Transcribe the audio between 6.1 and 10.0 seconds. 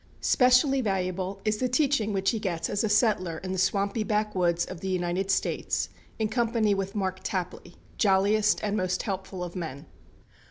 in company with Mark Tapley, jolliest and most helpful of men.